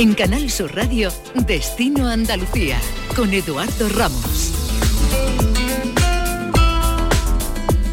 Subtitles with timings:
[0.00, 1.10] En Canal Sur Radio,
[1.46, 2.78] Destino Andalucía,
[3.14, 4.50] con Eduardo Ramos.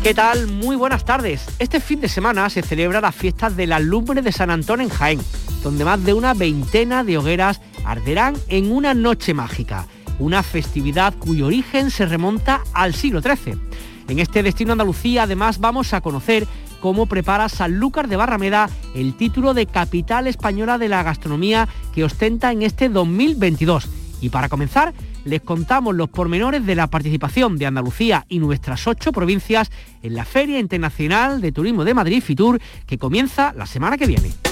[0.04, 0.48] ¿Qué tal?
[0.48, 1.46] Muy buenas tardes.
[1.60, 4.88] Este fin de semana se celebra las fiestas de la lumbre de San Antón en
[4.88, 5.20] Jaén,
[5.64, 9.86] donde más de una veintena de hogueras arderán en una noche mágica,
[10.18, 13.60] una festividad cuyo origen se remonta al siglo XIII.
[14.08, 16.48] En este Destino Andalucía además vamos a conocer
[16.80, 22.52] cómo prepara Sanlúcar de Barrameda el título de capital española de la gastronomía que ostenta
[22.52, 23.90] en este 2022.
[24.22, 24.94] Y para comenzar,
[25.26, 29.70] les contamos los pormenores de la participación de Andalucía y nuestras ocho provincias
[30.02, 34.47] en la Feria Internacional de Turismo de Madrid, FITUR, que comienza la semana que viene.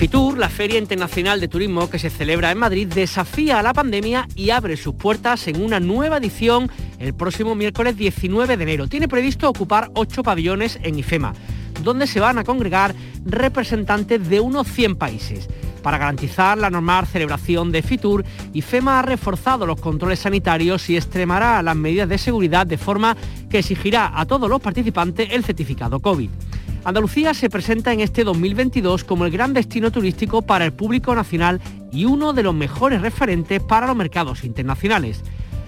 [0.00, 4.26] FITUR, la Feria Internacional de Turismo que se celebra en Madrid, desafía a la pandemia
[4.34, 8.88] y abre sus puertas en una nueva edición el próximo miércoles 19 de enero.
[8.88, 11.34] Tiene previsto ocupar ocho pabellones en IFEMA,
[11.84, 12.94] donde se van a congregar
[13.26, 15.50] representantes de unos 100 países.
[15.82, 18.24] Para garantizar la normal celebración de FITUR,
[18.54, 23.18] IFEMA ha reforzado los controles sanitarios y extremará las medidas de seguridad de forma
[23.50, 26.30] que exigirá a todos los participantes el certificado COVID.
[26.82, 31.60] Andalucía se presenta en este 2022 como el gran destino turístico para el público nacional
[31.92, 35.22] y uno de los mejores referentes para los mercados internacionales.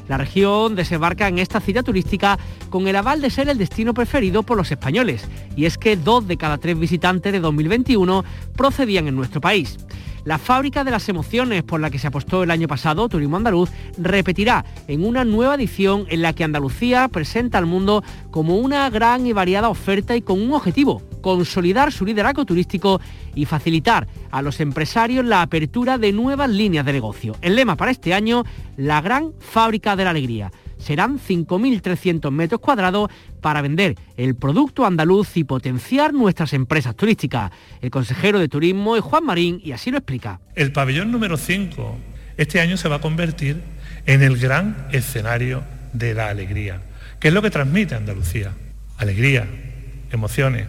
[0.09, 2.39] La región desembarca en esta cita turística
[2.71, 6.27] con el aval de ser el destino preferido por los españoles, y es que dos
[6.27, 8.25] de cada tres visitantes de 2021
[8.57, 9.79] procedían en nuestro país.
[10.25, 13.70] La fábrica de las emociones por la que se apostó el año pasado, Turismo Andaluz,
[13.98, 19.27] repetirá en una nueva edición en la que Andalucía presenta al mundo como una gran
[19.27, 23.00] y variada oferta y con un objetivo, consolidar su liderazgo turístico
[23.34, 27.34] y facilitar a los empresarios la apertura de nuevas líneas de negocio.
[27.41, 28.45] El lema para este año,
[28.77, 35.36] la gran fábrica de la alegría serán 5.300 metros cuadrados para vender el producto andaluz
[35.36, 37.50] y potenciar nuestras empresas turísticas.
[37.80, 40.41] El consejero de Turismo es Juan Marín y así lo explica.
[40.54, 41.97] El pabellón número 5
[42.37, 43.62] este año se va a convertir
[44.06, 46.81] en el gran escenario de la alegría.
[47.21, 48.53] ¿Qué es lo que transmite Andalucía?
[48.97, 49.47] Alegría,
[50.10, 50.66] emociones.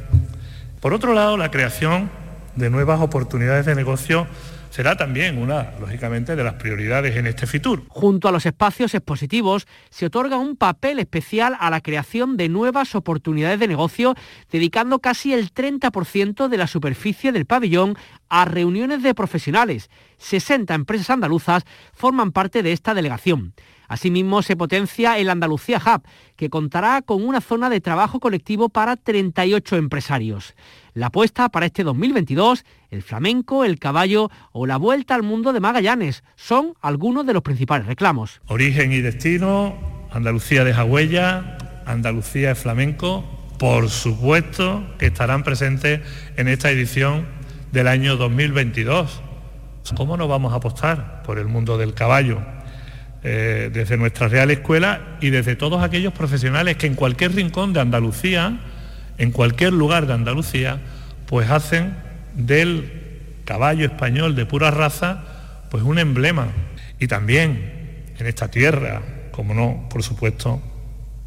[0.82, 2.12] Por otro lado, la creación
[2.56, 4.28] de nuevas oportunidades de negocio
[4.74, 7.84] será también una, lógicamente, de las prioridades en este FITUR.
[7.90, 12.96] Junto a los espacios expositivos, se otorga un papel especial a la creación de nuevas
[12.96, 14.16] oportunidades de negocio,
[14.52, 17.96] dedicando casi el 30% de la superficie del pabellón
[18.30, 19.92] a reuniones de profesionales.
[20.18, 23.54] 60 empresas andaluzas forman parte de esta delegación.
[23.88, 26.04] Asimismo, se potencia el Andalucía Hub,
[26.36, 30.56] que contará con una zona de trabajo colectivo para 38 empresarios.
[30.94, 35.60] La apuesta para este 2022, el flamenco, el caballo o la vuelta al mundo de
[35.60, 38.42] Magallanes son algunos de los principales reclamos.
[38.48, 39.76] Origen y destino,
[40.12, 43.24] Andalucía de huella, Andalucía de flamenco,
[43.58, 46.02] por supuesto que estarán presentes
[46.38, 47.26] en esta edición
[47.72, 49.22] del año 2022.
[49.98, 52.42] ¿Cómo no vamos a apostar por el mundo del caballo?
[53.26, 57.80] Eh, desde nuestra Real Escuela y desde todos aquellos profesionales que en cualquier rincón de
[57.80, 58.60] Andalucía,
[59.18, 60.82] en cualquier lugar de Andalucía,
[61.26, 61.96] pues hacen
[62.34, 62.92] del
[63.46, 65.24] caballo español de pura raza,
[65.72, 66.48] pues un emblema.
[67.00, 69.02] Y también en esta tierra,
[69.32, 70.62] como no, por supuesto,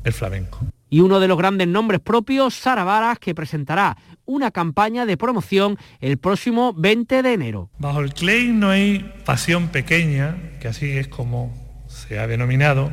[0.04, 0.66] el flamenco.
[0.90, 3.96] Y uno de los grandes nombres propios, Sara Varas, que presentará
[4.26, 7.70] una campaña de promoción el próximo 20 de enero.
[7.78, 11.65] Bajo el claim no hay pasión pequeña, que así es como
[12.08, 12.90] se ha denominado,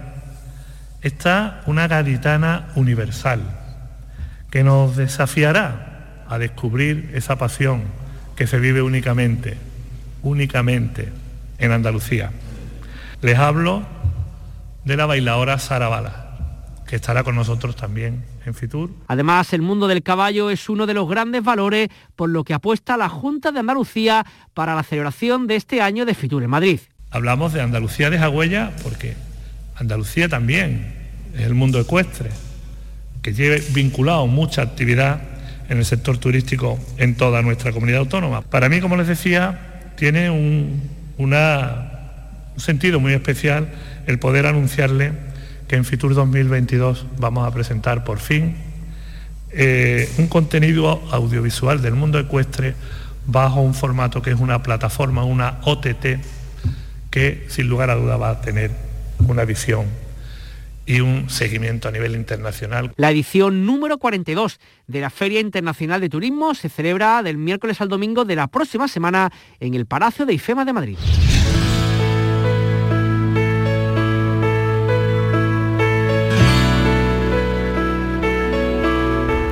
[1.02, 3.42] está una gaditana universal
[4.50, 7.84] que nos desafiará a descubrir esa pasión
[8.36, 9.58] que se vive únicamente,
[10.22, 11.12] únicamente
[11.60, 12.32] en Andalucía.
[13.22, 13.84] Les hablo
[14.86, 18.92] de la bailadora Sara Bala, que estará con nosotros también en Fitur.
[19.08, 22.98] Además, el mundo del caballo es uno de los grandes valores por lo que apuesta
[22.98, 26.80] la Junta de Andalucía para la celebración de este año de Fitur en Madrid.
[27.14, 29.14] Hablamos de Andalucía de Jagüella porque
[29.76, 30.94] Andalucía también
[31.36, 32.32] es el mundo ecuestre,
[33.22, 35.22] que lleve vinculado mucha actividad
[35.70, 38.42] en el sector turístico en toda nuestra comunidad autónoma.
[38.42, 40.82] Para mí, como les decía, tiene un,
[42.58, 43.70] sentido muy especial
[44.08, 45.12] el poder anunciarle
[45.68, 48.56] que en Fitur 2022 vamos a presentar por fin
[49.52, 52.74] eh, un contenido audiovisual del mundo ecuestre
[53.28, 56.18] bajo un formato que es una plataforma, una OTT,
[57.14, 58.72] que sin lugar a duda va a tener
[59.20, 59.86] una visión
[60.88, 62.92] y un seguimiento a nivel internacional.
[62.96, 67.90] La edición número 42 de la Feria Internacional de Turismo se celebra del miércoles al
[67.90, 70.98] domingo de la próxima semana en el Palacio de IFEMA de Madrid.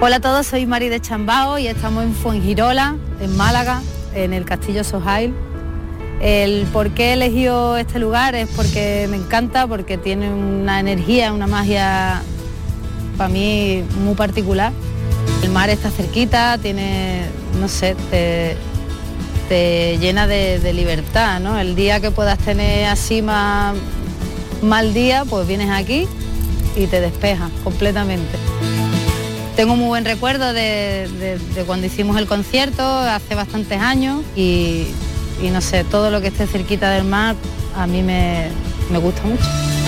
[0.02, 3.84] Hola a todos, soy Mari de Chambao y estamos en Fuengirola, en Málaga,
[4.16, 5.50] en el Castillo Sojail.
[6.21, 11.47] El por qué elegido este lugar es porque me encanta, porque tiene una energía, una
[11.47, 12.21] magia
[13.18, 14.71] para mí muy particular.
[15.41, 17.23] El mar está cerquita, tiene,
[17.59, 18.56] no sé, te,
[20.00, 21.59] llena de, libertad, ¿no?
[21.59, 23.75] El día que puedas tener así más
[24.62, 26.07] mal día, pues vienes aquí
[26.77, 28.38] y te despejas completamente.
[29.56, 34.85] Tengo muy buen recuerdo de, cuando hicimos el concierto hace bastantes años y,
[35.50, 37.36] no sé, todo lo que esté cerquita del mar
[37.76, 38.50] a mí me
[39.00, 39.81] gusta mucho.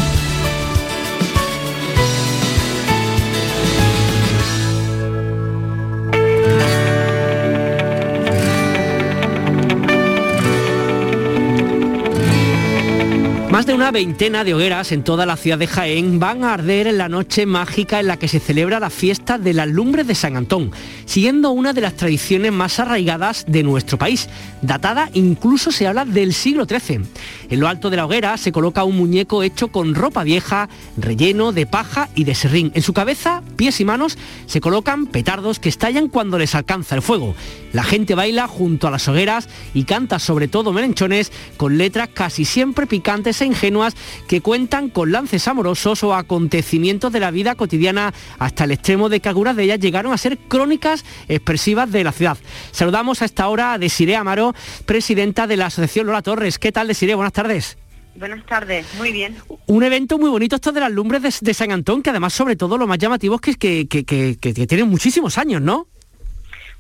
[13.64, 16.86] Más de una veintena de hogueras en toda la ciudad de Jaén van a arder
[16.86, 20.16] en la noche mágica en la que se celebra la fiesta de las lumbres de
[20.16, 20.72] San Antón,
[21.06, 24.28] siguiendo una de las tradiciones más arraigadas de nuestro país,
[24.62, 27.06] datada incluso se habla del siglo XIII.
[27.50, 30.68] En lo alto de la hoguera se coloca un muñeco hecho con ropa vieja,
[30.98, 32.74] relleno de paja y de serrín.
[32.76, 37.02] En su cabeza, pies y manos se colocan petardos que estallan cuando les alcanza el
[37.02, 37.34] fuego.
[37.74, 42.46] La gente baila junto a las hogueras y canta sobre todo merenchones con letras casi
[42.46, 43.96] siempre picantes e ingenuas
[44.28, 49.20] que cuentan con lances amorosos o acontecimientos de la vida cotidiana hasta el extremo de
[49.20, 52.38] que algunas de ellas llegaron a ser crónicas expresivas de la ciudad.
[52.72, 54.54] Saludamos a esta hora a Desiree Amaro,
[54.86, 56.60] presidenta de la Asociación Lola Torres.
[56.60, 57.16] ¿Qué tal, Desiree?
[57.16, 57.78] Buenas tardes.
[58.16, 59.36] Buenas tardes, muy bien.
[59.66, 62.78] Un evento muy bonito esto de las lumbres de, San Antón, que además sobre todo
[62.78, 65.88] lo más llamativo es que, que, que tienen muchísimos años, ¿no?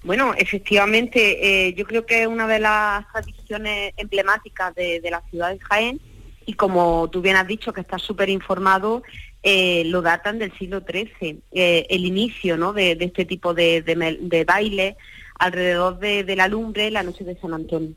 [0.03, 5.51] Bueno, efectivamente, eh, yo creo que es una de las tradiciones emblemáticas de, la ciudad
[5.51, 6.01] de Jaén
[6.45, 9.03] y como tú bien has dicho que estás súper informado,
[9.43, 12.73] eh, lo datan del siglo XIII, eh, el inicio ¿no?
[12.73, 14.97] de, este tipo de, baile
[15.39, 17.93] alrededor de, la lumbre la noche de San Antonio.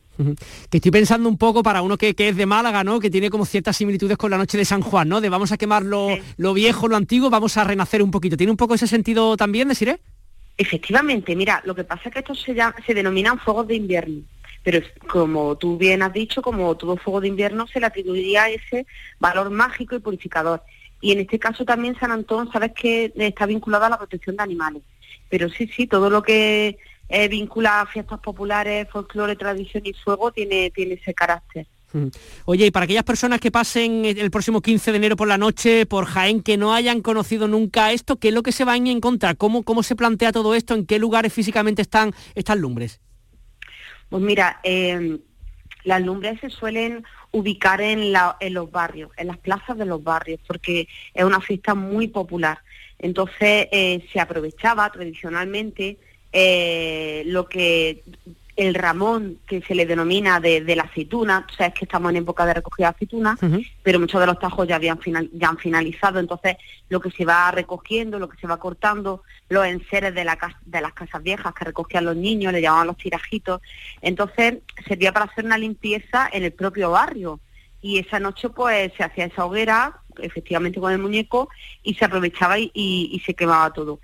[0.70, 3.00] Que estoy pensando un poco para uno que, es de Málaga, ¿no?
[3.00, 5.20] Que tiene como ciertas similitudes con la noche de San Juan, ¿no?
[5.20, 8.36] De vamos a quemar lo, lo viejo, lo antiguo, vamos a renacer un poquito.
[8.36, 10.00] ¿Tiene un poco ese sentido también, deciré?
[10.58, 12.56] Efectivamente, mira, lo que pasa es que estos se,
[12.86, 14.22] se denominan fuegos de invierno,
[14.62, 18.86] pero como tú bien has dicho, como todo fuego de invierno se le atribuiría ese
[19.18, 20.62] valor mágico y purificador.
[21.00, 24.42] Y en este caso también San Antón, sabes que está vinculado a la protección de
[24.42, 24.82] animales.
[25.28, 26.78] Pero sí, sí, todo lo que
[27.30, 31.66] vincula a fiestas populares, folclore, tradición y fuego tiene, tiene ese carácter.
[32.44, 35.86] Oye, y para aquellas personas que pasen el próximo 15 de enero por la noche
[35.86, 38.90] por Jaén, que no hayan conocido nunca esto, ¿qué es lo que se van a
[38.90, 39.36] encontrar?
[39.36, 40.74] ¿Cómo, cómo se plantea todo esto?
[40.74, 43.00] ¿En qué lugares físicamente están estas lumbres?
[44.08, 45.18] Pues mira, em,
[45.84, 50.88] las lumbres se suelen ubicar en, los barrios, en las plazas de los barrios, porque
[51.14, 52.58] es una fiesta muy popular.
[52.98, 55.98] Entonces eh, se aprovechaba tradicionalmente
[56.32, 58.04] eh, lo que
[58.56, 62.16] el ramón que se le denomina de, la aceituna, o sea, es que estamos en
[62.16, 63.38] época de recogida de aceituna,
[63.82, 64.98] pero muchos de los tajos ya, habían
[65.32, 66.56] ya han finalizado, entonces
[66.88, 70.80] lo que se va recogiendo, lo que se va cortando, los enseres de, la, de
[70.80, 73.60] las casas viejas que recogían los niños, le llamaban los tirajitos,
[74.00, 74.58] entonces
[74.88, 77.40] servía para hacer una limpieza en el propio barrio.
[77.82, 81.50] Y esa noche pues se hacía esa hoguera, efectivamente con el muñeco,
[81.82, 84.00] y se aprovechaba y se quemaba todo.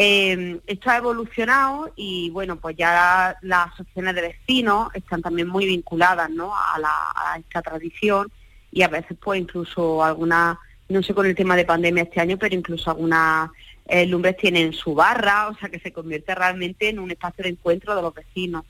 [0.00, 5.66] Eh, esto ha evolucionado y bueno, pues ya las asociaciones de vecinos están también muy
[5.66, 6.52] vinculadas ¿no?
[6.54, 8.30] a, esta tradición
[8.70, 10.56] y a veces pues incluso algunas,
[10.88, 13.50] no sé con el tema de pandemia este año, pero incluso algunas
[13.88, 17.50] eh, lumbres tienen su barra, o sea que se convierte realmente en un espacio de
[17.50, 18.64] encuentro de los vecinos.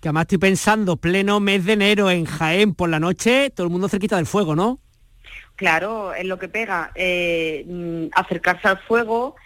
[0.00, 3.72] Que además estoy pensando, pleno mes de enero en Jaén por la noche, todo el
[3.72, 4.78] mundo cerquita del fuego, ¿no?
[5.54, 9.36] Claro, es lo que pega, eh, mm, acercarse al fuego,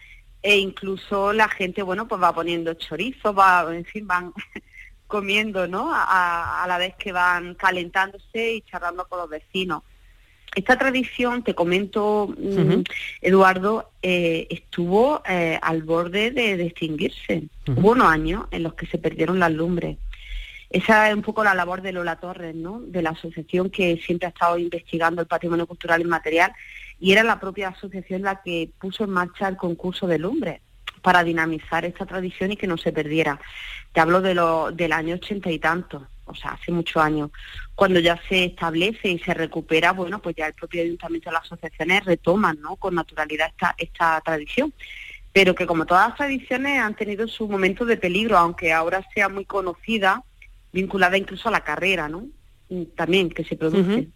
[0.46, 4.32] e incluso la gente, bueno, pues va poniendo chorizo, va, en fin, van
[5.08, 5.90] comiendo, ¿no?
[5.92, 9.82] A, la vez que van calentándose y charlando con los vecinos.
[10.54, 12.84] Esta tradición, te comento, mm,
[13.22, 17.48] Eduardo, eh, estuvo eh, al borde de, extinguirse.
[17.66, 19.98] Hubo unos años en los que se perdieron las lumbres.
[20.70, 22.80] Esa es un poco la labor de Lola Torres, ¿no?
[22.82, 26.52] De la asociación que siempre ha estado investigando el patrimonio cultural inmaterial
[26.98, 30.60] y era la propia asociación la que puso en marcha el concurso de lumbre
[31.02, 33.38] para dinamizar esta tradición y que no se perdiera.
[33.92, 37.30] Te hablo de lo, del año ochenta y tanto, o sea, hace muchos años.
[37.74, 41.44] Cuando ya se establece y se recupera, bueno, pues ya el propio ayuntamiento de las
[41.44, 42.76] asociaciones retoman ¿no?
[42.76, 44.72] con naturalidad esta, esta tradición.
[45.32, 49.28] Pero que como todas las tradiciones han tenido su momento de peligro, aunque ahora sea
[49.28, 50.22] muy conocida,
[50.72, 52.26] vinculada incluso a la carrera, ¿no?
[52.96, 54.08] También que se produce.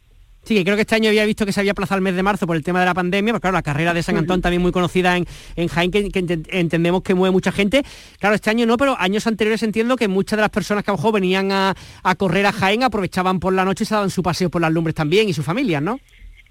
[0.43, 2.47] Sí, creo que este año había visto que se había aplazado el mes de marzo
[2.47, 4.73] por el tema de la pandemia, pero claro, la carrera de San Antón también muy
[4.73, 6.11] conocida en, en Jaén, que,
[6.51, 7.85] entendemos que mueve mucha gente.
[8.19, 10.95] Claro, este año no, pero años anteriores entiendo que muchas de las personas que a
[10.95, 11.75] lo mejor venían a,
[12.17, 14.95] correr a Jaén aprovechaban por la noche y se daban su paseo por las lumbres
[14.95, 16.01] también y sus familias, ¿no?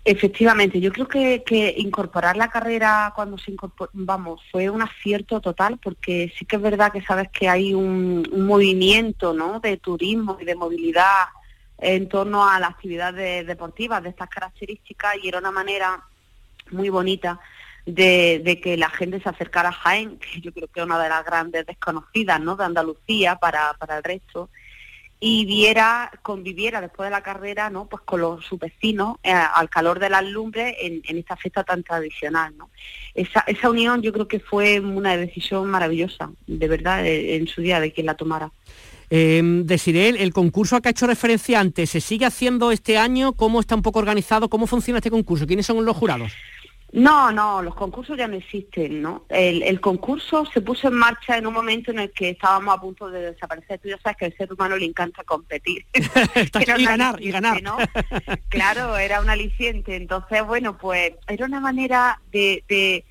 [0.06, 5.78] Efectivamente, yo creo que, incorporar la carrera cuando se incorporó, vamos, fue un acierto total
[5.78, 9.60] porque sí que es verdad que sabes que hay un, un movimiento ¿no?
[9.60, 11.26] de turismo y de movilidad
[11.82, 16.04] en torno a las actividades deportivas de estas características y era una manera
[16.72, 17.40] muy bonita
[17.86, 21.10] de, que la gente se acercara a Jaén, que yo creo que es una de
[21.10, 22.56] las grandes desconocidas ¿no?
[22.56, 24.50] de Andalucía para, para el resto,
[25.22, 27.88] y viera, conviviera después de la carrera ¿no?
[27.88, 31.84] pues con los, sus vecinos eh, al calor de las lumbres en, esta fiesta tan
[31.84, 32.56] tradicional.
[32.58, 32.70] ¿no?
[33.14, 37.80] Esa, esa unión yo creo que fue una decisión maravillosa, de verdad, en su día
[37.80, 38.52] de quien la tomara.
[39.10, 43.34] Eh, Desiree, el concurso al que ha hecho referencia antes, ¿se sigue haciendo este año?
[43.34, 44.50] ¿Cómo está un poco organizado?
[44.50, 45.48] ¿Cómo funciona este concurso?
[45.48, 46.32] ¿Quiénes son los jurados?
[46.92, 49.26] No, no, los concursos ya no existen, ¿no?
[49.30, 53.10] El, concurso se puso en marcha en un momento en el que estábamos a punto
[53.12, 53.80] de desaparecer.
[53.80, 55.86] Tú ya sabes que al ser humano le encanta competir.
[55.94, 57.62] y ganar, y ganar.
[58.50, 59.96] claro, era un aliciente.
[59.96, 63.06] Entonces, bueno, pues era una manera de, de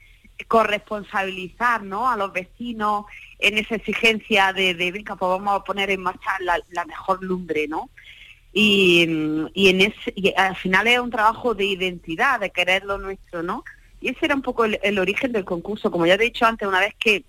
[0.47, 2.11] corresponsabilizar ¿no?
[2.11, 3.07] a los vecinos
[3.38, 7.68] en esa exigencia de, de venga, pues vamos a poner en marcha la, mejor lumbre,
[7.68, 7.90] ¿no?
[8.52, 9.02] Y,
[9.54, 13.62] en ese, y al final es un trabajo de identidad, de querer lo nuestro, ¿no?
[14.00, 15.90] Y ese era un poco el, origen del concurso.
[15.90, 17.25] Como ya he dicho antes, una vez que,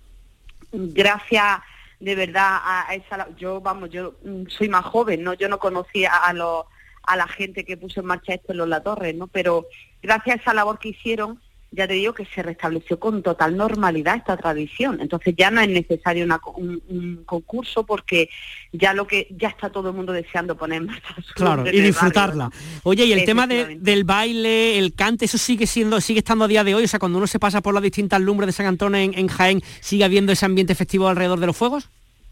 [0.72, 1.60] gracias
[2.00, 3.28] de verdad a, esa...
[3.36, 4.14] Yo, vamos, yo
[4.48, 5.34] soy más joven, ¿no?
[5.34, 6.64] Yo no conocía a, los,
[7.02, 9.26] a la gente que puso en marcha esto en los La Torre, ¿no?
[9.26, 9.66] Pero
[10.02, 11.40] gracias a esa labor que hicieron,
[11.72, 15.00] ya te digo que se restableció con total normalidad esta tradición.
[15.00, 18.28] Entonces ya no es necesario un, concurso porque
[18.72, 21.00] ya lo que ya está todo el mundo deseando poner más
[21.34, 22.50] Claro, y disfrutarla.
[22.82, 26.64] Oye, y el tema del baile, el cante, eso sigue siendo, sigue estando a día
[26.64, 26.84] de hoy.
[26.84, 29.62] O sea, cuando uno se pasa por las distintas lumbres de San Antonio en, Jaén,
[29.80, 31.88] ¿sigue habiendo ese ambiente festivo alrededor de los fuegos?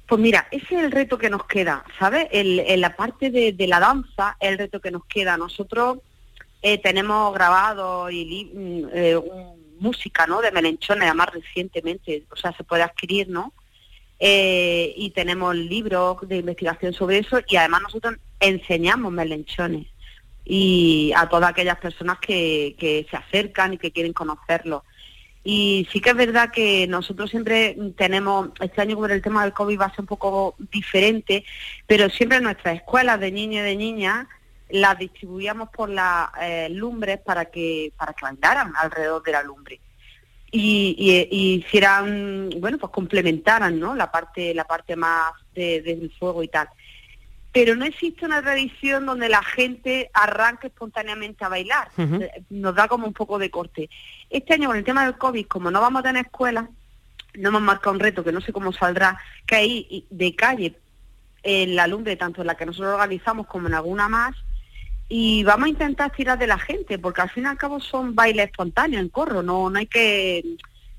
[0.08, 2.28] Pues mira, ese es el reto que nos queda, ¿sabes?
[2.32, 5.36] en la parte de, de la danza, el reto que nos queda.
[5.36, 5.98] Nosotros
[6.62, 9.20] eh, tenemos grabado y mm, eh,
[9.78, 10.40] música ¿no?
[10.40, 13.52] de melenchones, además recientemente, o sea, se puede adquirir, ¿no?
[14.20, 19.86] Eh, y tenemos libros de investigación sobre eso y además nosotros enseñamos melenchones
[20.44, 24.84] y a todas aquellas personas que, se acercan y que quieren conocerlo.
[25.44, 29.52] Y sí que es verdad que nosotros siempre tenemos, este año con el tema del
[29.52, 31.44] COVID va a ser un poco diferente,
[31.86, 34.26] pero siempre en nuestras escuelas de niños y de niñas
[34.70, 39.80] las distribuíamos por las eh, lumbres para que para que bailaran alrededor de la lumbre.
[40.50, 40.96] Y,
[41.30, 46.68] y, hicieran bueno pues complementaran no la parte la parte más del fuego y tal.
[47.52, 51.88] Pero no existe una tradición donde la gente arranque espontáneamente a bailar.
[51.96, 53.88] Eh, nos da como un poco de corte.
[54.30, 56.66] Este año con el tema del covid como no vamos a tener escuelas
[57.34, 60.78] no hemos marcado un reto que no sé cómo saldrá que hay de calle
[61.42, 64.34] en la lumbre tanto en la que nosotros organizamos como en alguna más
[65.08, 68.14] y vamos a intentar tirar de la gente, porque al fin y al cabo son
[68.14, 70.44] bailes espontáneos en corro, no, no hay que...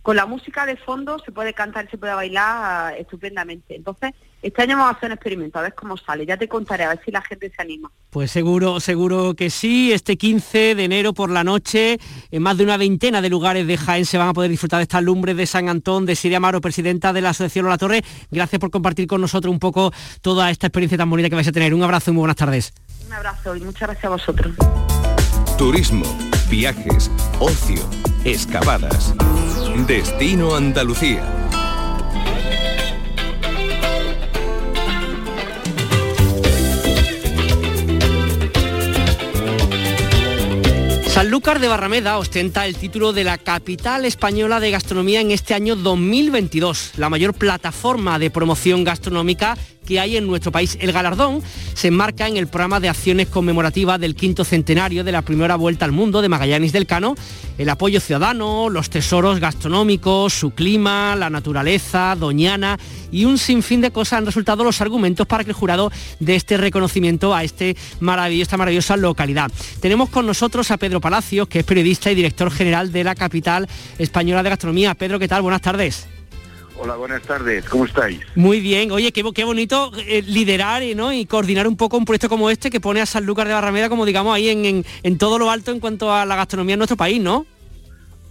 [0.02, 3.76] Con la música de fondo se puede cantar, se puede bailar estupendamente.
[3.76, 6.26] Entonces, este año vamos a hacer un experimento, a ver cómo sale.
[6.26, 7.92] Ya te contaré, a ver si la gente se anima.
[8.10, 9.92] Pues seguro, seguro que sí.
[9.92, 12.00] Este 15 de enero por la noche,
[12.32, 14.84] en más de una veintena de lugares de Jaén se van a poder disfrutar de
[14.84, 18.04] estas lumbres de San Antón, de Siria Amaro, presidenta de la Asociación La Torre.
[18.32, 19.92] Gracias por compartir con nosotros un poco
[20.22, 21.74] toda esta experiencia tan bonita que vais a tener.
[21.74, 22.74] Un abrazo y muy buenas tardes.
[23.06, 24.56] Un abrazo y muchas gracias a vosotros.
[25.58, 26.06] Turismo,
[26.50, 27.82] viajes, ocio,
[28.24, 29.14] excavadas.
[29.88, 31.49] Destino Andalucía.
[41.20, 45.76] Sanlúcar de Barrameda ostenta el título de la capital española de gastronomía en este año
[45.76, 49.58] 2022, la mayor plataforma de promoción gastronómica
[49.90, 50.78] que hay en nuestro país.
[50.80, 51.42] El galardón
[51.74, 55.84] se enmarca en el programa de acciones conmemorativas del quinto centenario de la primera vuelta
[55.84, 57.16] al mundo de Magallanes del Cano,
[57.58, 62.78] el apoyo ciudadano, los tesoros gastronómicos, su clima, la naturaleza, Doñana
[63.12, 66.58] y un sinfín de cosas han resultado los argumentos para que el jurado dé este
[66.58, 69.52] reconocimiento a este maravilloso, esta maravillosa localidad.
[69.80, 73.68] Tenemos con nosotros a Pedro Palacios, que es periodista y director general de la capital
[73.98, 74.94] española de gastronomía.
[74.94, 75.42] Pedro, ¿qué tal?
[75.42, 76.19] Buenas tardes.
[76.82, 78.22] Hola, buenas tardes, ¿cómo estáis?
[78.36, 81.12] Muy bien, oye, qué, qué bonito eh, liderar ¿no?
[81.12, 84.06] y coordinar un poco un proyecto como este que pone a Sanlúcar de Barrameda como
[84.06, 87.22] digamos ahí en, en, todo lo alto en cuanto a la gastronomía en nuestro país,
[87.22, 87.46] ¿no?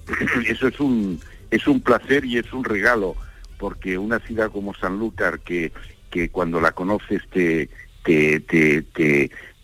[0.46, 3.16] Eso es un, es un placer y es un regalo,
[3.58, 5.70] porque una ciudad como Sanlúcar que,
[6.10, 7.68] que cuando la conoces te,
[8.02, 8.82] te, te,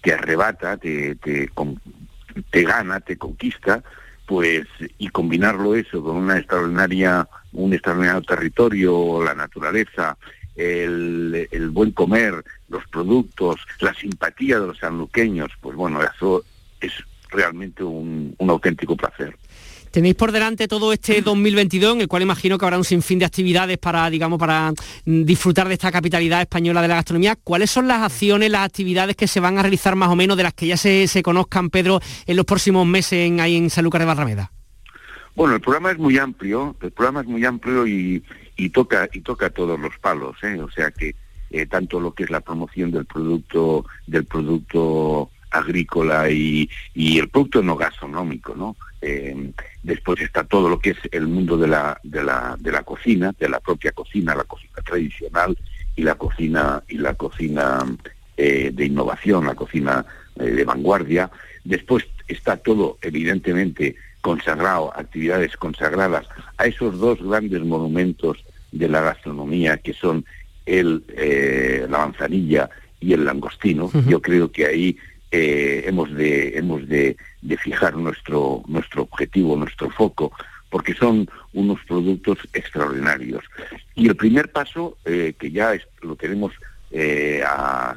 [0.03, 1.49] te, arrebata, te, te,
[2.51, 3.83] te gana, te conquista,
[4.27, 4.67] pues
[4.99, 10.17] y combinarlo eso con una extraordinaria, un extraordinario territorio, la naturaleza,
[10.57, 16.45] el, el buen comer, los productos, la simpatía de los sanluqueños, pues bueno, eso
[16.81, 16.93] es
[17.31, 19.37] realmente un, un auténtico placer.
[19.95, 23.27] Tenéis por delante todo este 2022, en el cual imagino que habrá un sinfín de
[23.27, 27.37] actividades para, digamos, para mm, disfrutar de esta capitalidad española de la gastronomía.
[27.37, 30.43] ¿Cuáles son las acciones, las actividades que se van a realizar más o menos de
[30.43, 34.07] las que ya se, conozcan, Pedro, en los próximos meses en, ahí en Sanlúcar de
[34.07, 34.51] Barrameda?
[35.37, 38.21] Bueno, el programa es muy amplio, el programa es muy amplio y,
[38.73, 40.61] toca y toca todos los palos, ¿eh?
[40.61, 41.15] o sea que
[41.51, 47.63] eh, tanto lo que es la promoción del producto del producto agrícola y, el producto
[47.63, 48.77] no gastronómico, ¿no?
[49.01, 52.83] Eh, después está todo lo que es el mundo de la, de la, de la
[52.83, 55.57] cocina, de la propia cocina, la cocina tradicional
[55.95, 57.85] y la cocina y la cocina
[58.37, 60.05] eh, de innovación, la cocina
[60.37, 61.31] eh, de vanguardia.
[61.65, 68.43] Después está todo, evidentemente, consagrado, actividades consagradas a esos dos grandes monumentos
[68.73, 70.25] de la gastronomía que son
[70.67, 71.05] el,
[71.91, 72.71] la manzanilla
[73.01, 73.91] y el langostino.
[74.09, 74.97] Yo creo que ahí
[75.37, 77.17] eh, hemos de hemos de,
[77.59, 80.31] fijar nuestro nuestro objetivo, nuestro foco,
[80.71, 83.43] porque son unos productos extraordinarios.
[83.97, 85.73] Y el primer paso, eh, que ya
[86.03, 86.53] lo tenemos
[86.93, 87.97] eh, a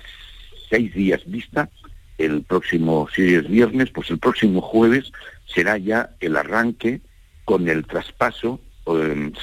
[0.68, 1.70] seis días vista,
[2.18, 5.12] el próximo, si es viernes, pues el próximo jueves
[5.46, 7.02] será ya el arranque
[7.46, 8.60] con el traspaso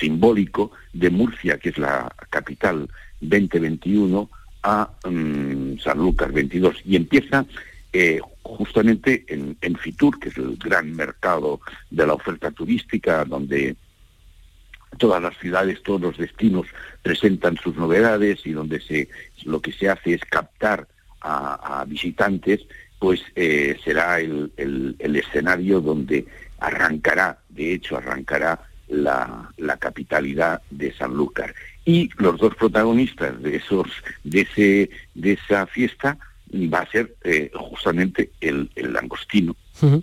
[0.01, 2.89] simbólico de Murcia, que es la capital
[3.21, 4.29] 2021,
[4.65, 6.77] a mm, San Lucas 22.
[6.87, 7.45] Y empieza
[7.97, 11.61] eh, justamente en, Fitur, que es el gran mercado
[11.91, 13.77] de la oferta turística, donde
[14.99, 16.67] todas las ciudades, todos los destinos
[17.05, 19.09] presentan sus novedades y donde se,
[19.45, 20.89] lo que se hace es captar
[21.21, 22.67] a, visitantes,
[22.99, 24.51] pues eh, será el,
[24.99, 26.27] escenario donde
[26.59, 31.55] arrancará, de hecho arrancará la, la, capitalidad de Sanlúcar.
[31.85, 33.87] Y los dos protagonistas de esos,
[34.25, 36.19] de ese, de esa fiesta
[36.53, 39.57] va a ser eh, justamente el, langostino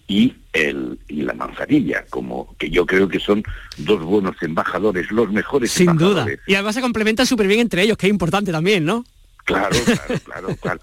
[0.08, 3.44] y el y la manzanilla, como que yo creo que son
[3.78, 6.26] dos buenos embajadores, los mejores Sin duda.
[6.46, 9.06] Y además se complementan súper bien entre ellos, que es importante también, ¿no?
[9.46, 10.82] Claro, claro, claro, claro.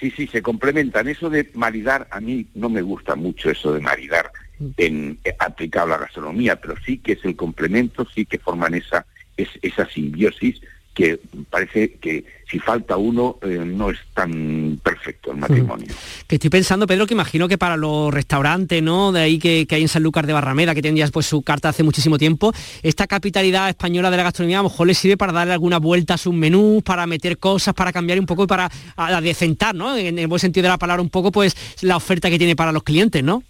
[0.00, 1.08] Sí, sí, se complementan.
[1.08, 4.68] Eso de maridar, a mí no me gusta mucho eso de maridar mm.
[4.76, 8.74] en eh, aplicado a la gastronomía, pero sí que es el complemento, sí que forman
[8.74, 10.60] esa, es, esa simbiosis
[10.94, 11.18] que
[11.50, 15.86] parece que si falta uno eh, no es tan perfecto el matrimonio.
[16.26, 19.10] Que estoy pensando, Pedro, que imagino que para los restaurantes, ¿no?
[19.10, 21.82] De ahí que, hay en San Lucas de Barrameda, que tendrías pues su carta hace
[21.82, 22.52] muchísimo tiempo,
[22.82, 26.14] esta capitalidad española de la gastronomía a lo mejor le sirve para darle alguna vuelta
[26.14, 29.96] a sus menús, para meter cosas, para cambiar un poco y para adecentar, ¿no?
[29.96, 32.70] En el buen sentido de la palabra, un poco pues la oferta que tiene para
[32.70, 33.42] los clientes, ¿no?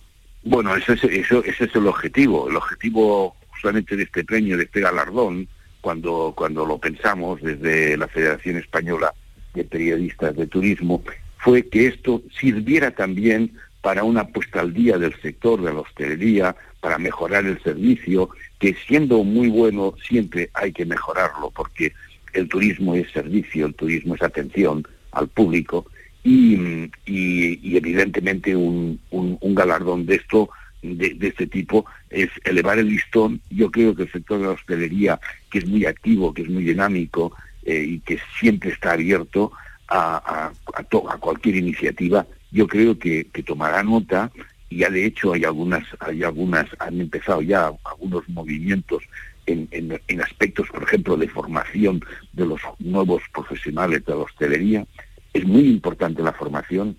[0.44, 2.48] Bueno, eso es, eso, ese es el objetivo.
[2.48, 5.48] El objetivo justamente de este premio, de este galardón,
[5.82, 9.12] cuando, cuando lo pensamos desde la Federación Española
[9.52, 11.02] de Periodistas de Turismo,
[11.36, 16.56] fue que esto sirviera también para una puesta al día del sector de la hostelería,
[16.80, 21.92] para mejorar el servicio, que siendo muy bueno siempre hay que mejorarlo, porque
[22.32, 25.86] el turismo es servicio, el turismo es atención al público,
[26.24, 29.00] y, evidentemente un
[29.42, 30.48] galardón de esto
[30.82, 33.40] de, este tipo es elevar el listón.
[33.50, 35.20] Yo creo que el sector de la hostelería,
[35.50, 39.52] que es muy activo, que es muy dinámico eh, y que siempre está abierto
[39.88, 44.30] a, a, cualquier iniciativa, yo creo que, tomará nota
[44.68, 49.02] y ya de hecho hay algunas, hay algunas, han empezado ya algunos movimientos
[49.46, 54.86] en, en, aspectos, por ejemplo, de formación de los nuevos profesionales de la hostelería.
[55.32, 56.96] Es muy importante la formación.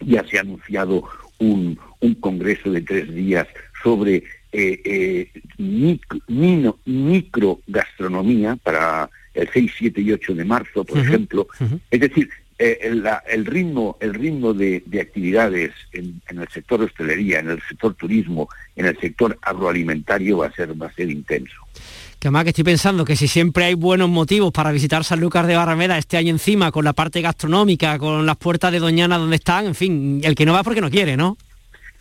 [0.00, 1.04] Ya se ha anunciado
[1.38, 3.46] un, un congreso de tres días
[3.86, 5.30] sobre eh, eh,
[6.84, 11.46] micro, gastronomía para el 6, 7 y 8 de marzo, por ejemplo.
[11.88, 17.62] Es decir, eh, el, ritmo, el ritmo de, actividades en, el sector hostelería, en el
[17.68, 21.54] sector turismo, en el sector agroalimentario va a ser, va a ser intenso.
[22.18, 25.46] Que además que estoy pensando que si siempre hay buenos motivos para visitar San Lucas
[25.46, 29.36] de Barrameda este año encima, con la parte gastronómica, con las puertas de Doñana donde
[29.36, 31.36] están, en fin, el que no va porque no quiere, ¿no?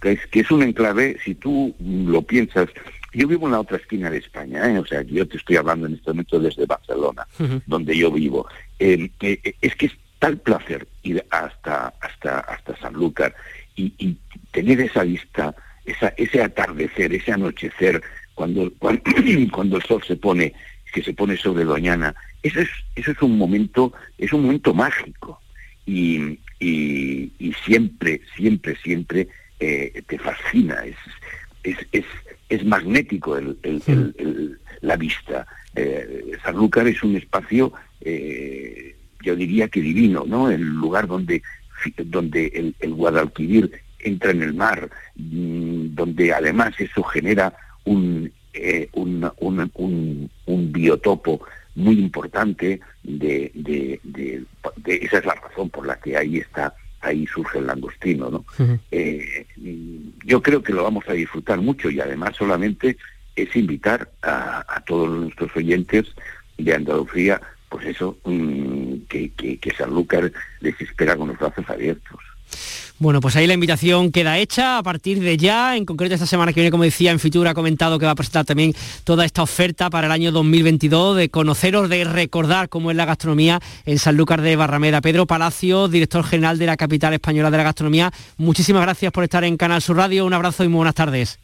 [0.01, 2.69] Que es, que es un enclave, si tú lo piensas,
[3.15, 4.77] yo vivo en la otra esquina de España, ¿eh?
[4.77, 7.25] o sea, yo te estoy hablando en este momento desde Barcelona,
[7.65, 8.47] donde yo vivo.
[8.77, 13.33] Eh, eh, es que es tal placer ir hasta, hasta, hasta Sanlúcar
[13.75, 14.17] y, y
[14.51, 15.55] tener esa vista,
[15.85, 18.01] esa, ese atardecer, ese anochecer,
[18.33, 18.71] cuando,
[19.51, 20.53] cuando, el sol se pone,
[20.93, 25.39] que se pone sobre Doñana, eso es, eso es un momento, es un momento mágico.
[25.85, 29.27] Y, y, y siempre, siempre, siempre
[29.59, 30.83] te fascina,
[31.63, 32.05] es, es,
[32.49, 35.47] es, magnético el, la vista.
[36.43, 37.73] Sanlúcar es un espacio,
[39.21, 40.49] yo diría que divino, ¿no?
[40.49, 41.41] El lugar donde,
[41.97, 47.53] donde el, Guadalquivir entra en el mar, mm, donde además eso genera
[47.85, 49.29] un, eh, un,
[50.45, 51.41] un, biotopo
[51.75, 54.45] muy importante de, de, de,
[54.85, 56.73] esa es la razón por la que ahí está
[57.05, 58.45] ahí surge el langostino no
[58.91, 59.45] eh,
[60.23, 62.97] yo creo que lo vamos a disfrutar mucho y además solamente
[63.35, 66.05] es invitar a, todos nuestros oyentes
[66.57, 72.19] de Andalucía pues eso mm, que, que, que Sanlúcar les espera con los brazos abiertos
[72.97, 75.75] bueno, pues ahí la invitación queda hecha a partir de ya.
[75.75, 78.15] En concreto esta semana que viene, como decía, en Fitur ha comentado que va a
[78.15, 82.97] presentar también toda esta oferta para el año 2022 de conoceros, de recordar cómo es
[82.97, 85.01] la gastronomía en Sanlúcar de Barrameda.
[85.01, 89.43] Pedro Palacio, director general de la capital española de la gastronomía, muchísimas gracias por estar
[89.43, 90.25] en Canal Sur Radio.
[90.25, 91.39] Un abrazo y muy buenas tardes.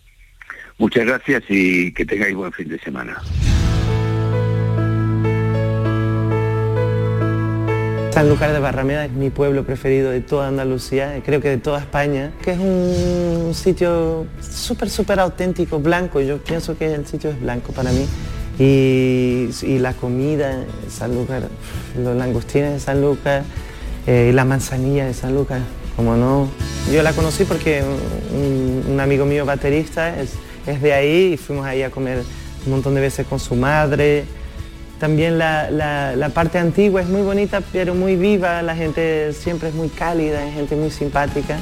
[0.77, 3.21] Muchas gracias y que tengáis buen fin de semana.
[8.11, 12.33] Sanlúcar de Barrameda es mi pueblo preferido de toda Andalucía, creo que de toda España,
[12.43, 16.19] que es un sitio súper, súper auténtico, blanco.
[16.19, 18.05] Yo pienso que el sitio es blanco para mí.
[18.59, 21.43] Y, la comida en Sanlúcar,
[21.97, 23.43] los langostines de Sanlúcar,
[24.05, 25.61] eh, la manzanilla de Sanlúcar,
[25.95, 26.49] como no.
[26.91, 27.81] Yo la conocí porque
[28.91, 30.33] un, amigo mío baterista es,
[30.67, 32.23] es de ahí y fuimos ahí a comer
[32.65, 34.25] un montón de veces con su madre.
[35.01, 39.89] También la, parte antigua es muy bonita, pero muy viva, la gente siempre es muy
[39.89, 41.57] cálida, es gente muy simpática.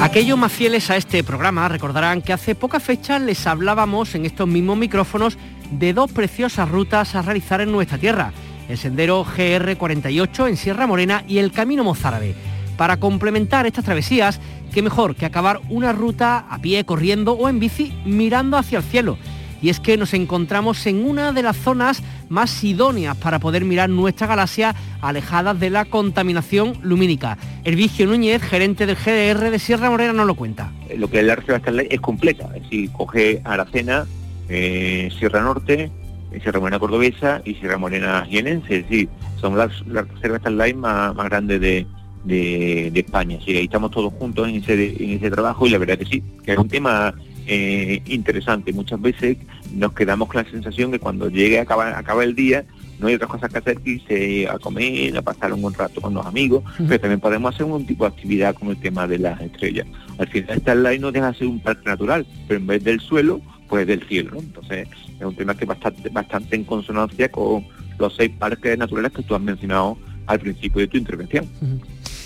[0.00, 4.48] Aquellos más fieles a este programa recordarán que hace pocas fechas les hablábamos en estos
[4.48, 5.38] mismos micrófonos
[5.70, 8.32] de dos preciosas rutas a realizar en nuestra tierra
[8.72, 12.34] el sendero GR48 en Sierra Morena y el Camino Mozárabe.
[12.76, 14.40] Para complementar estas travesías,
[14.72, 18.84] qué mejor que acabar una ruta a pie, corriendo o en bici mirando hacia el
[18.84, 19.18] cielo.
[19.60, 23.90] Y es que nos encontramos en una de las zonas más idóneas para poder mirar
[23.90, 27.36] nuestra galaxia alejadas de la contaminación lumínica.
[27.64, 30.72] Hervigio Núñez, gerente del GDR de Sierra Morena, nos lo cuenta.
[30.96, 34.06] Lo que es la reserva es completa, es decir, coge Aracena,
[34.48, 35.90] eh, Sierra Norte,
[36.40, 39.08] Sierra Morena Cordobesa y Sierra Morena Jienense, sí,
[39.40, 41.86] son las, las reservas Starlight más, más grandes de,
[42.24, 43.38] de, España.
[43.44, 46.22] Sí, ahí estamos todos juntos en ese, en ese trabajo y la verdad que sí,
[46.44, 47.14] que es un tema
[47.46, 48.72] eh, interesante.
[48.72, 49.36] Muchas veces
[49.72, 52.64] nos quedamos con la sensación que cuando llegue, acaba, acaba el día,
[52.98, 56.00] no hay otras cosas que hacer que irse a comer, a pasar un buen rato
[56.00, 59.18] con los amigos, pero también podemos hacer un tipo de actividad con el tema de
[59.18, 59.86] las estrellas.
[60.18, 63.40] Al final Starlight no deja de ser un parque natural, pero en vez del suelo,
[63.72, 64.32] pues del cielo.
[64.38, 64.86] Entonces
[65.18, 67.64] es un tema que bastante, bastante en consonancia con
[67.98, 71.48] los seis parques naturales que tú has mencionado al principio de tu intervención.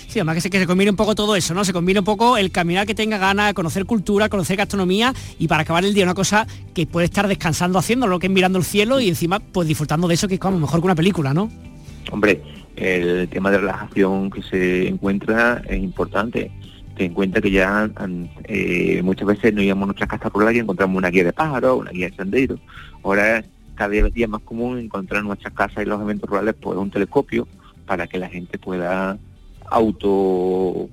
[0.09, 1.63] Sí, además que se, que se combine un poco todo eso, ¿no?
[1.63, 5.61] Se combina un poco el caminar que tenga ganas, conocer cultura, conocer gastronomía y para
[5.61, 8.65] acabar el día una cosa que puede estar descansando haciendo, lo que es mirando el
[8.65, 11.49] cielo y encima pues disfrutando de eso que es como mejor que una película, ¿no?
[12.11, 12.41] Hombre,
[12.75, 16.51] el tema de relajación que se encuentra es importante
[16.97, 17.89] ten en cuenta que ya
[18.45, 21.79] eh, muchas veces nos íbamos nuestras casas por la y encontramos una guía de pájaros,
[21.79, 22.59] una guía de senderos.
[23.03, 23.43] Ahora
[23.75, 27.47] cada día más común encontrar en nuestras casas y los eventos rurales pues un telescopio
[27.85, 29.17] para que la gente pueda
[29.69, 30.89] auto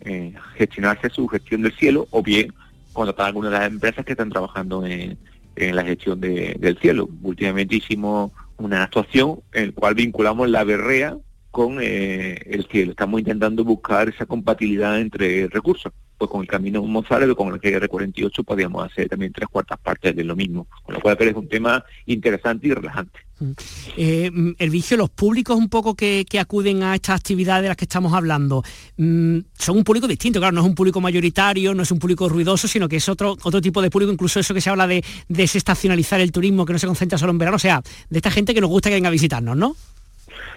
[0.00, 2.54] eh, gestionarse su gestión del cielo o bien
[2.92, 5.18] contratar a alguna de las empresas que están trabajando en,
[5.56, 7.08] la gestión del cielo.
[7.20, 11.16] Últimamente hicimos una actuación en la cual vinculamos la berrea
[11.50, 12.92] con eh, el cielo.
[12.92, 15.92] Estamos intentando buscar esa compatibilidad entre recursos.
[16.16, 20.24] Pues con el camino Mozárabe, con el GR48 podríamos hacer también tres cuartas partes de
[20.24, 20.66] lo mismo.
[20.82, 23.20] Con lo cual es un tema interesante y relajante.
[23.38, 23.52] Mm.
[23.96, 27.76] Eh, mm, el vicio, los públicos un poco que, acuden a estas actividades de las
[27.76, 28.62] que estamos hablando,
[28.96, 32.28] mm, son un público distinto, claro, no es un público mayoritario, no es un público
[32.28, 35.04] ruidoso, sino que es otro, otro tipo de público, incluso eso que se habla de
[35.28, 38.54] desestacionalizar el turismo, que no se concentra solo en verano, o sea, de esta gente
[38.54, 39.76] que nos gusta que venga a visitarnos, ¿no?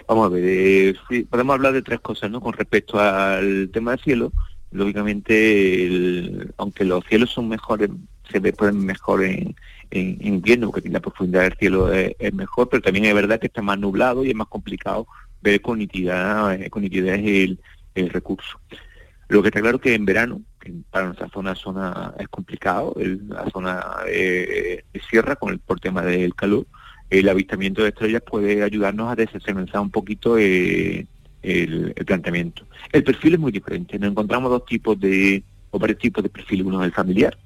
[0.06, 0.94] Vamos a ver, eh,
[1.28, 2.40] podemos hablar de tres cosas, ¿no?
[2.40, 4.32] Con respecto al tema del cielo,
[4.70, 7.90] lógicamente, aunque los cielos son mejores,
[8.30, 9.54] se ve mejor en,
[9.90, 13.78] invierno, porque la profundidad del cielo es, mejor, pero también es verdad que está más
[13.78, 15.06] nublado y es más complicado
[15.42, 16.14] ver con nitidez,
[16.60, 17.60] eh, con nitidez el,
[17.94, 18.58] el recurso.
[19.28, 23.48] Lo que está claro que en verano, que para nuestra zona, zona es complicado, la
[23.50, 26.66] zona de, sierra con el, por tema del calor,
[27.12, 31.06] el avistamiento de estrellas puede ayudarnos a desestimar un poquito eh,
[31.42, 32.64] el, planteamiento.
[32.90, 33.98] El perfil es muy diferente.
[33.98, 36.62] Nos encontramos dos tipos de, o varios tipos de perfil.
[36.62, 37.36] Uno es el familiar.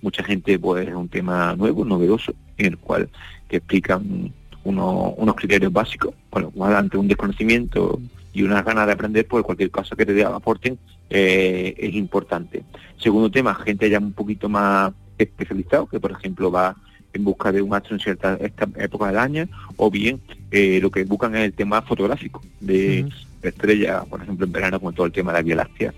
[0.00, 2.32] Mucha gente, pues, es un tema nuevo, novedoso.
[2.56, 3.08] en el cual
[3.48, 8.00] que explican unos criterios básicos, con lo cual ante un desconocimiento
[8.32, 12.62] y unas ganas de aprender, pues cualquier cosa que te aporten eh, es importante.
[12.96, 16.76] Segundo tema, gente ya un poquito más especializado, que por ejemplo va
[17.12, 20.20] en busca de un astro en cierta esta época del año, o bien
[20.50, 23.08] eh, lo que buscan es el tema fotográfico de
[23.42, 25.94] estrellas, por ejemplo en verano con todo el tema de la Vía Láctea,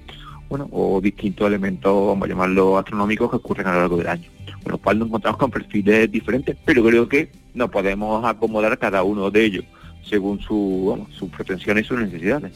[0.49, 4.29] bueno, o distintos elementos, vamos a llamarlo astronómicos, que ocurren a lo largo del año.
[4.63, 9.03] Con lo cual nos encontramos con perfiles diferentes, pero creo que nos podemos acomodar cada
[9.03, 9.65] uno de ellos
[10.05, 12.53] según su, sus pretensiones y sus necesidades.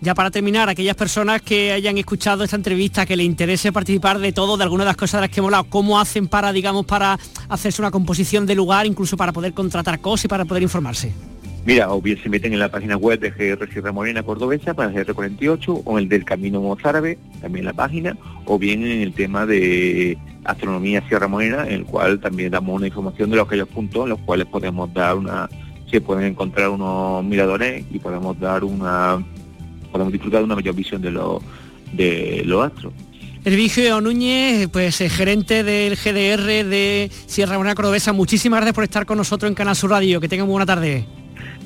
[0.00, 4.30] Ya para terminar, aquellas personas que hayan escuchado esta entrevista, que les interese participar de
[4.32, 6.84] todo, de alguna de las cosas de las que hemos hablado, ¿cómo hacen para, digamos,
[6.84, 11.14] para hacerse una composición de lugar, incluso para poder contratar cosas y para poder informarse?
[11.64, 14.92] Mira, o bien se meten en la página web de GR Sierra Morena Cordobesa para
[14.92, 20.16] GR48 o el del Camino Mozárabe, también la página, o bien en el tema de
[20.44, 24.10] Astronomía Sierra Morena, en el cual también damos una información de los aquellos puntos en
[24.10, 25.48] los cuales podemos dar una,
[25.90, 29.24] se pueden encontrar unos miradores y podemos dar una
[29.90, 31.42] podemos disfrutar de una mayor visión de los
[31.92, 32.92] de los astros.
[33.44, 39.06] Hervigio Núñez, pues eh, gerente del GDR de Sierra Morena Cordobesa, muchísimas gracias por estar
[39.06, 40.20] con nosotros en Canal Sur Radio.
[40.20, 41.06] Que tengan buena tarde.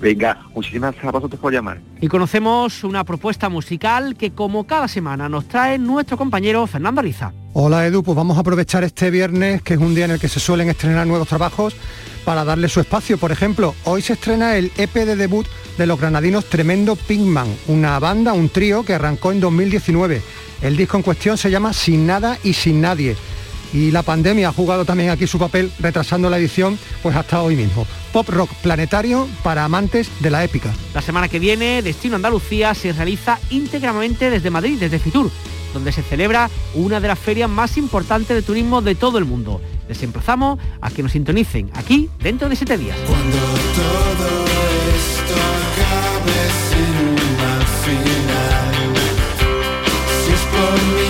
[0.01, 1.81] Venga, muchísimas gracias a vosotros por llamar.
[2.01, 7.33] Y conocemos una propuesta musical que como cada semana nos trae nuestro compañero Fernando Ariza.
[7.53, 10.29] Hola Edu, pues vamos a aprovechar este viernes, que es un día en el que
[10.29, 11.77] se suelen estrenar nuevos trabajos,
[12.25, 13.19] para darle su espacio.
[13.19, 17.99] Por ejemplo, hoy se estrena el EP de debut de los granadinos Tremendo Pinkman, una
[17.99, 20.23] banda, un trío que arrancó en 2019.
[20.63, 23.17] El disco en cuestión se llama Sin Nada y Sin Nadie.
[23.73, 27.57] Y la pandemia ha jugado también aquí su papel, retrasando la edición pues hasta hoy
[27.57, 27.87] mismo.
[28.13, 30.73] Pop rock planetario para amantes de la épica.
[30.93, 35.31] La semana que viene, Destino Andalucía se realiza íntegramente desde Madrid, desde Fitur,
[35.73, 39.61] donde se celebra una de las ferias más importantes de turismo de todo el mundo.
[39.89, 42.97] Les emplazamos a que nos sintonicen aquí dentro de siete días.
[43.07, 44.47] Cuando todo
[44.97, 48.95] esto acabe sin una final,
[50.25, 51.10] si es por mí